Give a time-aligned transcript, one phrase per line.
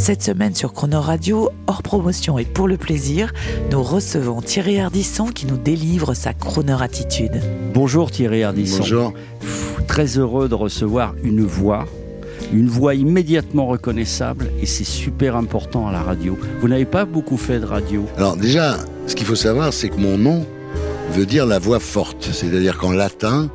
[0.00, 3.34] Cette semaine sur Croner Radio, hors promotion et pour le plaisir,
[3.70, 7.38] nous recevons Thierry Ardisson qui nous délivre sa Croner attitude.
[7.74, 8.78] Bonjour Thierry Ardisson.
[8.78, 9.12] Bonjour.
[9.40, 11.84] Pff, Très heureux de recevoir une voix,
[12.50, 16.38] une voix immédiatement reconnaissable et c'est super important à la radio.
[16.62, 18.06] Vous n'avez pas beaucoup fait de radio?
[18.16, 20.46] Alors déjà, ce qu'il faut savoir, c'est que mon nom
[21.12, 22.26] veut dire la voix forte.
[22.32, 23.50] C'est-à-dire qu'en latin,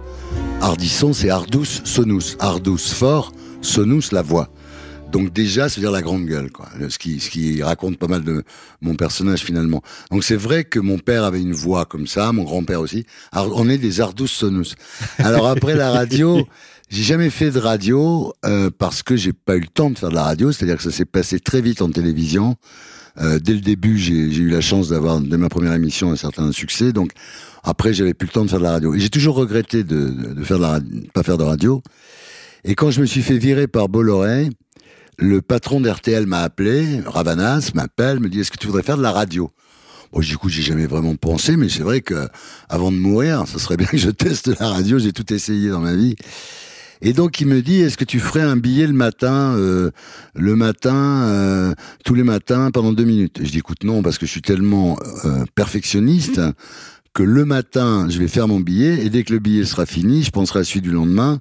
[0.61, 2.37] Ardisson, c'est Ardus sonus.
[2.39, 4.49] Ardus fort, sonus la voix.
[5.15, 6.67] Donc déjà, ça veut dire la grande gueule, quoi.
[6.89, 8.43] Ce qui, ce qui raconte pas mal de
[8.81, 9.81] mon personnage finalement.
[10.11, 13.05] Donc c'est vrai que mon père avait une voix comme ça, mon grand-père aussi.
[13.31, 14.75] Ar- On est des Ardus sonus.
[15.19, 16.45] Alors après la radio,
[16.89, 20.09] j'ai jamais fait de radio euh, parce que j'ai pas eu le temps de faire
[20.09, 20.51] de la radio.
[20.51, 22.57] C'est-à-dire que ça s'est passé très vite en télévision.
[23.21, 26.51] Euh, dès le début, j'ai eu la chance d'avoir dès ma première émission un certain
[26.51, 26.91] succès.
[26.91, 27.11] Donc
[27.63, 28.93] après, j'avais plus le temps de faire de la radio.
[28.93, 31.81] Et j'ai toujours regretté de, de, de faire de la radio, pas faire de radio.
[32.65, 34.49] Et quand je me suis fait virer par Bolloré,
[35.17, 39.03] le patron d'RTL m'a appelé, Ravanas m'appelle, me dit est-ce que tu voudrais faire de
[39.03, 39.51] la radio?
[40.11, 42.27] Bon, du coup, j'ai jamais vraiment pensé, mais c'est vrai que
[42.69, 44.99] avant de mourir, ça serait bien que je teste la radio.
[44.99, 46.15] J'ai tout essayé dans ma vie.
[47.01, 49.91] Et donc il me dit est-ce que tu ferais un billet le matin, euh,
[50.33, 51.73] le matin, euh,
[52.05, 53.39] tous les matins pendant deux minutes?
[53.43, 56.39] Je dis écoute non parce que je suis tellement euh, perfectionniste
[57.15, 60.21] que le matin je vais faire mon billet et dès que le billet sera fini,
[60.21, 61.39] je penserai à celui du lendemain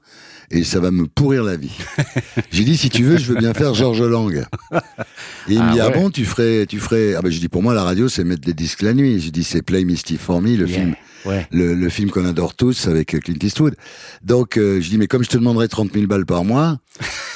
[0.51, 1.73] et ça va me pourrir la vie.
[2.53, 4.47] J'ai dit si tu veux je veux bien faire Georges Lang.
[5.49, 7.49] Et il me Ah dit ah bon tu ferais tu ferais ah ben je dis
[7.49, 9.21] pour moi la radio c'est mettre des disques la nuit.
[9.21, 10.79] Je dis c'est Play Misty for Me le Yeah.
[10.81, 10.95] film
[11.27, 11.47] Ouais.
[11.53, 13.75] le, le film qu'on adore tous avec Clint Eastwood.
[14.23, 16.79] Donc euh, je dis mais comme je te demanderai 30 000 balles par mois,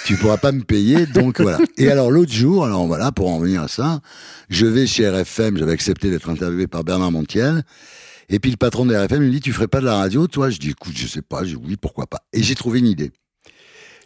[0.09, 1.05] tu pourras pas me payer.
[1.05, 1.59] Donc voilà.
[1.77, 4.01] Et alors l'autre jour, alors voilà pour en venir à ça,
[4.49, 7.63] je vais chez RFM, j'avais accepté d'être interviewé par Bernard Montiel.
[8.31, 10.49] Et puis le patron de RFM me dit tu ferais pas de la radio toi?
[10.49, 12.21] Je dis écoute je sais pas, je dis oui pourquoi pas.
[12.33, 13.13] Et j'ai trouvé une idée.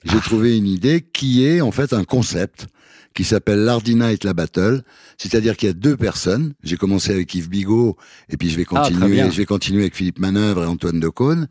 [0.04, 2.66] J'ai trouvé une idée qui est en fait un concept
[3.14, 4.82] qui s'appelle Lardy Night la Battle,
[5.18, 6.54] c'est-à-dire qu'il y a deux personnes.
[6.64, 7.96] J'ai commencé avec Yves Bigot
[8.30, 9.30] et puis je vais Ah, continuer, bien.
[9.30, 11.46] je vais continuer avec Philippe Manœuvre et Antoine Decaune.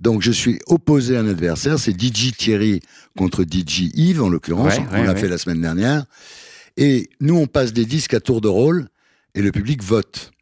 [0.00, 2.80] Donc je suis opposé à un adversaire, c'est DJ Thierry
[3.16, 4.76] contre DJ Yves en l'occurrence.
[4.76, 5.18] Ouais, on ouais, l'a ouais.
[5.20, 6.04] fait la semaine dernière.
[6.76, 8.88] Et nous on passe des disques à tour de rôle
[9.34, 10.32] et le public vote.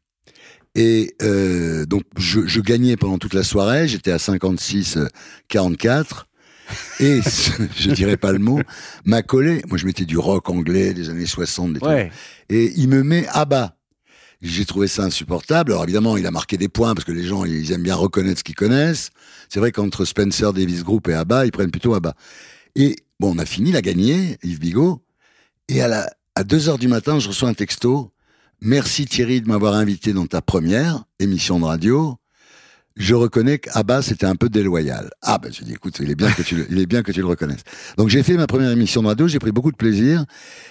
[0.74, 5.06] Et euh, donc je, je gagnais pendant toute la soirée, j'étais à 56 euh,
[5.48, 6.26] 44
[7.00, 7.20] et
[7.76, 8.60] je dirais pas le mot,
[9.04, 9.62] m'a collé.
[9.68, 11.80] Moi je mettais du rock anglais des années 60 des.
[11.80, 12.10] Ouais.
[12.48, 13.76] et il me met à bas.
[14.42, 15.72] J'ai trouvé ça insupportable.
[15.72, 18.40] Alors évidemment, il a marqué des points parce que les gens ils aiment bien reconnaître
[18.40, 19.10] ce qu'ils connaissent.
[19.48, 22.14] C'est vrai qu'entre Spencer Davis Group et Abba, ils prennent plutôt Abba.
[22.74, 25.02] Et bon, on a fini, il a gagné, Yves Bigot.
[25.68, 28.10] Et à la à 2 heures du matin, je reçois un texto.
[28.60, 32.18] Merci Thierry de m'avoir invité dans ta première émission de radio.
[32.96, 35.10] Je reconnais qu'Abba c'était un peu déloyal.
[35.20, 37.10] Ah ben je dis écoute, il est bien que tu le, il est bien que
[37.10, 37.64] tu le reconnaisses.
[37.96, 40.24] Donc j'ai fait ma première émission de radio, j'ai pris beaucoup de plaisir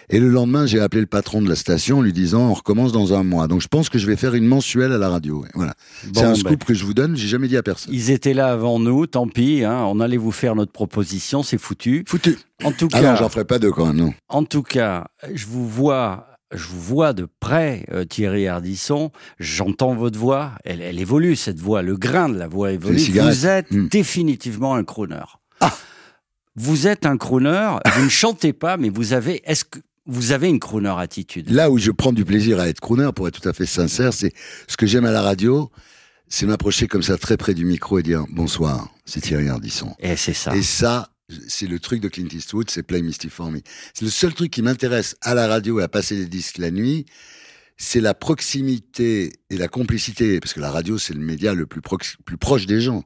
[0.10, 2.94] et le lendemain, j'ai appelé le patron de la station en lui disant on recommence
[2.94, 3.50] dans un mois.
[3.50, 5.44] Donc je pense que je vais faire une mensuelle à la radio.
[5.54, 5.74] Voilà.
[6.06, 7.94] Bon, C'est un ben, scoop que je vous donne, j'ai jamais dit à personne.
[7.94, 9.66] Ils étaient là avant nous, tant pis.
[9.66, 12.06] Hein, on allait vous faire notre proposition, c'est foutu.
[12.08, 12.38] Foutu.
[12.64, 14.14] En tout Ah cas, j'en ferai pas deux quand même, non.
[14.30, 19.12] En tout cas, je vous vois, je vous vois de près, euh, Thierry Ardisson.
[19.40, 20.52] J'entends votre voix.
[20.64, 21.82] Elle, elle évolue, cette voix.
[21.82, 22.98] Le grain de la voix évolue.
[23.00, 23.88] Vous êtes Hmm.
[23.88, 25.24] définitivement un crooner.
[25.60, 25.74] Ah.
[26.56, 27.78] Vous êtes un crooner.
[27.96, 31.50] vous ne chantez pas, mais vous avez, est-ce que vous avez une crooner attitude?
[31.50, 34.14] Là où je prends du plaisir à être crooner, pour être tout à fait sincère,
[34.14, 34.34] c'est
[34.68, 35.72] ce que j'aime à la radio,
[36.28, 39.96] c'est m'approcher comme ça très près du micro et dire bonsoir, c'est Thierry Ardisson.
[40.00, 40.56] Et c'est ça.
[40.56, 41.10] Et ça,
[41.48, 43.60] c'est le truc de Clint Eastwood, c'est Play Misty for Me.
[43.94, 46.72] C'est le seul truc qui m'intéresse à la radio et à passer les disques la
[46.72, 47.06] nuit,
[47.78, 51.82] c'est la proximité et la complicité, parce que la radio, c'est le média le plus,
[52.26, 53.04] plus proche des gens.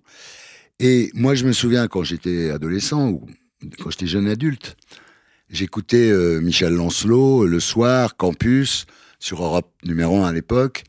[0.80, 3.26] Et moi, je me souviens quand j'étais adolescent ou
[3.80, 4.78] quand j'étais jeune adulte,
[5.50, 8.86] j'écoutais euh, Michel Lancelot le soir, Campus,
[9.20, 10.84] sur Europe numéro 1 à l'époque,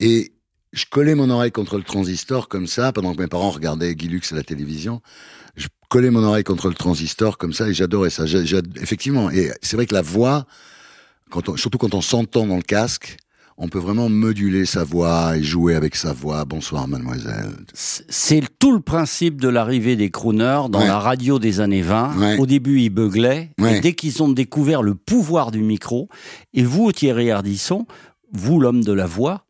[0.00, 0.32] et
[0.72, 4.08] je collais mon oreille contre le transistor comme ça, pendant que mes parents regardaient Guy
[4.08, 5.00] Lux à la télévision.
[5.56, 8.24] Je collais mon oreille contre le transistor comme ça et j'adorais ça.
[8.80, 10.46] Effectivement, et c'est vrai que la voix,
[11.30, 13.16] quand on- surtout quand on s'entend dans le casque,
[13.58, 16.46] on peut vraiment moduler sa voix et jouer avec sa voix.
[16.46, 17.52] Bonsoir, mademoiselle.
[17.74, 20.86] C'est tout le principe de l'arrivée des crooners dans Ouais.
[20.86, 22.16] la radio des années 20.
[22.18, 22.38] Ouais.
[22.38, 23.50] Au début, ils beuglaient.
[23.60, 23.76] Ouais.
[23.76, 26.08] Et dès qu'ils ont découvert le pouvoir du micro,
[26.54, 27.86] et vous, Thierry Ardisson,
[28.32, 29.44] vous, l'homme de la voix,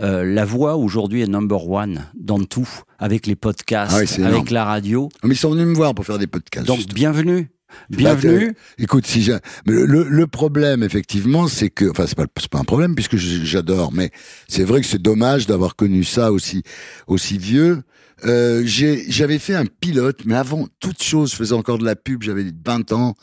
[0.00, 2.68] euh, la voix aujourd'hui est number one dans tout,
[2.98, 5.08] avec les podcasts, Ah oui, avec la radio.
[5.22, 6.66] Mais ils sont venus me voir pour faire des podcasts.
[6.66, 6.94] Donc justement.
[6.94, 7.50] bienvenue,
[7.90, 8.48] Bah, bienvenue.
[8.48, 12.48] euh, écoute, si j'ai- le, le- le problème, effectivement, c'est que, enfin, c'est pas, c'est
[12.50, 14.10] pas un problème puisque j'adore, mais
[14.48, 16.62] c'est vrai que c'est dommage d'avoir connu ça aussi,
[17.06, 17.82] aussi vieux.
[18.24, 22.22] Euh, j'avais fait un pilote, mais avant toute chose, je faisais encore de la pub,
[22.22, 23.14] j'avais 20 ans.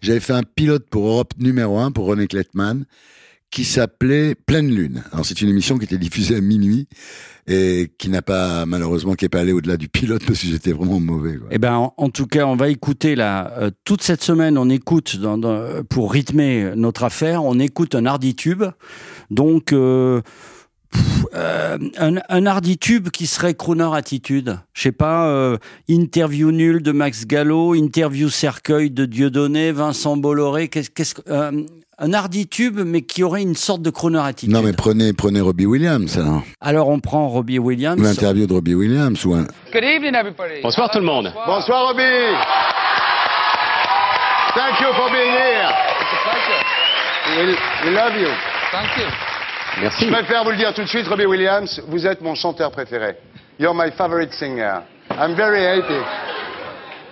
[0.00, 2.86] J'avais fait un pilote pour Europe numéro 1, pour René Klettmann,
[3.50, 5.02] qui s'appelait Pleine Lune.
[5.12, 6.86] Alors c'est une émission qui était diffusée à minuit
[7.46, 10.72] et qui n'a pas, malheureusement, qui est pas allée au-delà du pilote parce que j'étais
[10.72, 11.36] vraiment mauvais.
[11.50, 14.56] Eh ben, en, tout cas, on va écouter là euh, toute cette semaine.
[14.56, 15.18] On écoute
[15.88, 17.44] pour rythmer notre affaire.
[17.44, 18.64] On écoute un harditube.
[19.30, 20.20] Donc, euh,
[21.34, 24.58] euh, un, un harditube qui serait crooner attitude.
[24.72, 25.58] Je sais pas.
[25.88, 30.68] interview nulle de Max Gallo, interview cercueil de Dieudonné, Vincent Bolloré.
[30.68, 31.14] Qu'est-ce, qu'est-ce
[32.00, 34.52] un harditube, mais qui aurait une sorte de crooner attitude.
[34.52, 36.42] Non mais prenez, prenez Robbie Williams alors.
[36.60, 38.02] Alors, on prend Robbie Williams.
[38.02, 40.62] L'interview de Robbie Williams ou un, Good evening, everybody.
[40.62, 41.30] Bonsoir tout le monde.
[41.46, 42.34] Bonsoir Robbie.
[44.54, 45.68] Thank you for being here.
[46.00, 46.64] It's a pleasure.
[47.36, 47.54] We,
[47.84, 48.28] we love you.
[48.72, 49.06] Thank you.
[49.82, 50.06] Merci.
[50.06, 53.16] Je préfère vous le dire tout de suite, Robbie Williams, vous êtes mon chanteur préféré.
[53.58, 54.82] You're my favorite singer.
[55.10, 56.02] I'm very happy.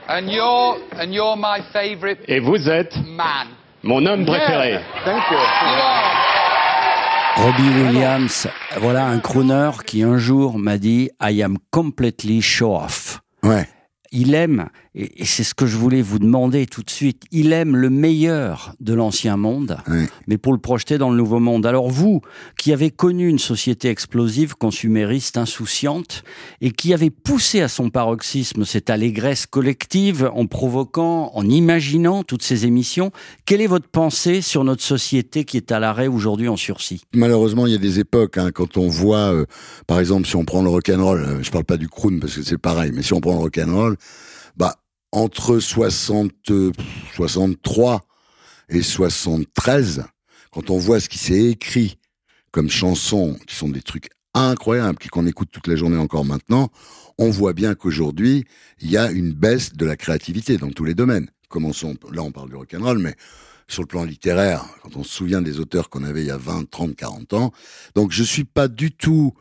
[0.09, 3.49] And you're and you're my favourite Et vous êtes man.
[3.83, 4.79] Mon homme préféré.
[5.05, 5.39] Thank you.
[7.37, 8.49] Robbie Williams,
[8.81, 13.21] voilà un crooner qui un jour m'a dit I am completely show off.
[13.43, 13.67] ouais.
[14.11, 17.77] Il aime, et c'est ce que je voulais vous demander tout de suite, il aime
[17.77, 19.79] le meilleur de l'ancien monde,
[20.27, 21.67] mais pour le projeter dans le nouveau monde.
[21.67, 22.21] Alors vous,
[22.59, 26.25] qui avez connu une société explosive, consumériste, insouciante,
[26.61, 32.43] et qui avez poussé à son paroxysme cette allégresse collective en provoquant, en imaginant toutes
[32.43, 33.13] ces émissions,
[33.47, 37.03] quelle est votre pensée sur notre société qui est à l'arrêt aujourd'hui en sursis?
[37.15, 39.47] Malheureusement, il y a des époques hein, quand on voit, euh,
[39.87, 42.43] par exemple, si on prend le rock'n'roll, euh, je parle pas du croon parce que
[42.43, 43.97] c'est pareil, mais si on prend le rock'n'roll,
[44.57, 44.75] bah
[45.13, 46.73] entre 60, euh,
[47.15, 48.03] 63
[48.69, 50.05] et 73,
[50.51, 51.99] quand on voit ce qui s'est écrit
[52.51, 56.71] comme chansons, qui sont des trucs incroyables, qu'on écoute toute la journée encore maintenant,
[57.19, 58.45] on voit bien qu'aujourd'hui,
[58.81, 61.29] il y a une baisse de la créativité dans tous les domaines.
[61.49, 63.17] Commençons, là on parle du rock'n'roll, mais
[63.67, 66.39] sur le plan littéraire, quand on se souvient des auteurs qu'on avait il y a
[66.39, 67.53] 20, 30, 40 ans.
[67.95, 69.35] Donc je suis pas du tout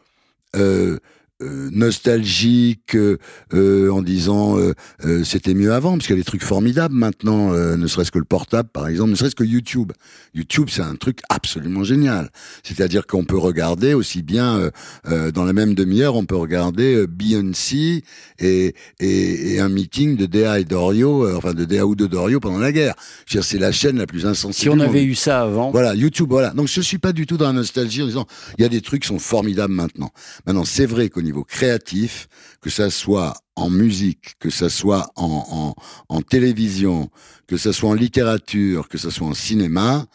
[0.55, 0.99] euh,
[1.41, 3.17] euh, nostalgique euh,
[3.53, 4.73] euh, en disant euh,
[5.05, 8.11] euh, c'était mieux avant, parce qu'il y a des trucs formidables maintenant, euh, ne serait-ce
[8.11, 9.91] que le portable par exemple, ne serait-ce que YouTube.
[10.33, 12.29] YouTube c'est un truc absolument génial.
[12.63, 14.71] C'est-à-dire qu'on peut regarder aussi bien euh,
[15.07, 18.03] euh, dans la même demi-heure, on peut regarder euh, Beyoncé
[18.39, 22.07] et, et, et un meeting de Dea et Dorio, euh, enfin de Dea ou de
[22.07, 22.95] Dorio pendant la guerre.
[23.27, 24.61] C'est la chaîne la plus insensée.
[24.61, 26.49] Si on avait eu ça avant, Voilà, YouTube, voilà.
[26.51, 28.81] Donc je suis pas du tout dans la nostalgie en disant il y a des
[28.81, 30.11] trucs qui sont formidables maintenant.
[30.45, 32.27] Maintenant, c'est vrai qu'au niveau créatif,
[32.61, 35.75] que ça soit en musique, que ça soit en,
[36.09, 37.09] en, télévision,
[37.47, 40.07] que ça soit en littérature, que ça soit en cinéma,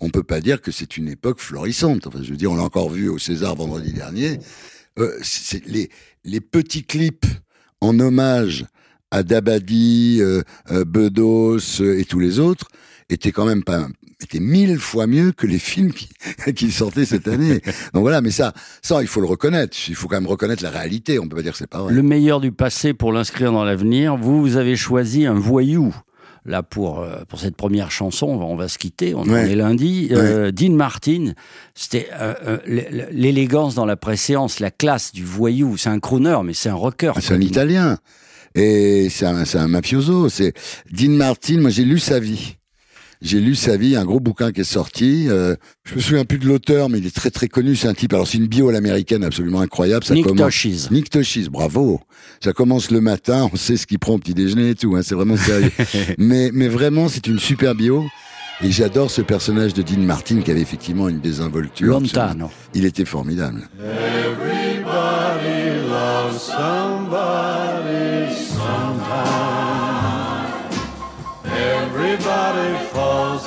[0.00, 2.06] on peut pas dire que c'est une époque florissante.
[2.06, 4.38] Enfin, je veux dire, on l'a encore vu au César vendredi dernier.
[4.98, 5.18] Euh,
[5.66, 5.90] les,
[6.24, 7.26] les petits clips
[7.80, 8.66] en hommage
[9.10, 12.68] à Dabadi, euh, euh, Bedos euh, et tous les autres
[13.10, 13.86] étaient quand même pas
[14.20, 16.08] étaient mille fois mieux que les films qui,
[16.54, 17.60] qui sortaient cette année.
[17.94, 19.76] Donc voilà, mais ça, ça, il faut le reconnaître.
[19.88, 21.18] Il faut quand même reconnaître la réalité.
[21.18, 21.92] On peut pas dire que c'est pas vrai.
[21.92, 25.94] le meilleur du passé pour l'inscrire dans l'avenir, vous, vous avez choisi un voyou.
[26.44, 29.34] Là, pour, euh, pour cette première chanson, on va, on va se quitter, on en
[29.34, 30.08] est lundi.
[30.12, 31.32] Euh, Dean Martin,
[31.74, 32.56] c'était euh,
[33.10, 35.76] l'élégance dans la préséance, la classe du voyou.
[35.76, 37.12] C'est un crooner, mais c'est un rocker.
[37.20, 37.98] C'est un Italien.
[38.58, 40.28] Et c'est un, c'est un mafioso.
[40.28, 40.52] C'est
[40.90, 41.60] Dean Martin.
[41.60, 42.56] Moi, j'ai lu sa vie.
[43.20, 45.26] J'ai lu sa vie, un gros bouquin qui est sorti.
[45.28, 47.74] Euh, je me souviens plus de l'auteur, mais il est très très connu.
[47.74, 48.12] C'est un type.
[48.12, 50.04] Alors c'est une bio à l'américaine absolument incroyable.
[50.04, 50.46] Ça Nick commence.
[50.46, 50.88] Toshiz.
[50.92, 52.00] Nick Toshis, bravo.
[52.42, 54.94] Ça commence le matin, on sait ce qu'il prend au petit déjeuner et tout.
[54.94, 55.72] Hein, c'est vraiment sérieux.
[56.18, 58.04] mais mais vraiment, c'est une super bio.
[58.62, 61.88] Et j'adore ce personnage de Dean Martin qui avait effectivement une désinvolture.
[61.88, 62.50] Lontano.
[62.74, 63.68] Il était formidable.
[63.80, 65.58] Everybody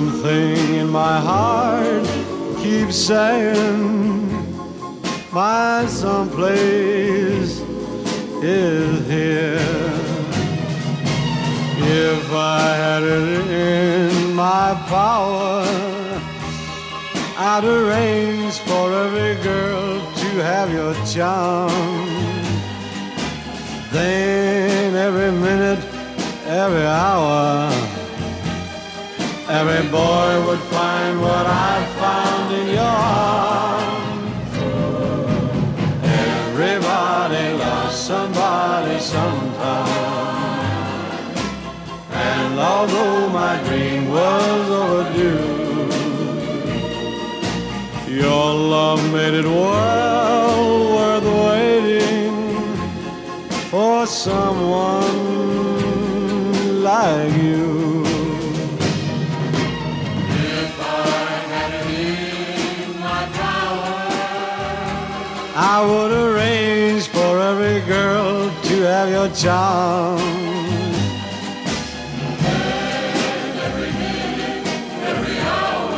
[0.00, 2.06] Something in my heart
[2.62, 4.30] keeps saying
[5.30, 7.60] my someplace
[8.42, 9.60] is here.
[11.76, 15.66] If I had it in my power,
[17.36, 22.08] I'd arrange for every girl to have your charm.
[23.92, 25.84] Then every minute,
[26.46, 27.79] every hour,
[29.60, 34.52] every boy would find what I found in your arms.
[36.28, 39.90] Everybody lost somebody sometime.
[42.10, 45.50] And although my dream was overdue,
[48.22, 52.34] your love made it well worth waiting
[53.70, 55.09] for someone
[65.54, 70.20] I would arrange for every girl to have your charm.
[73.66, 74.66] Every minute,
[75.10, 75.92] every, hour.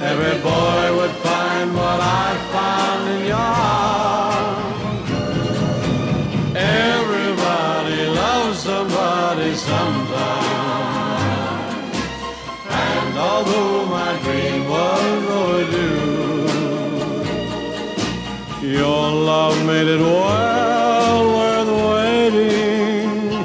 [0.00, 5.10] every boy would find what I found in your arms.
[6.56, 10.74] Everybody loves somebody sometime.
[12.68, 14.43] And although my dream
[18.72, 23.44] your love made it well worth waiting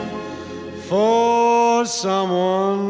[0.88, 2.89] for someone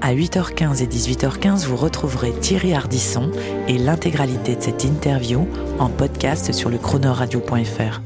[0.00, 3.30] À 8h15 et 18h15, vous retrouverez Thierry Ardisson
[3.68, 5.46] et l'intégralité de cette interview
[5.78, 8.05] en podcast sur le chronoradio.fr.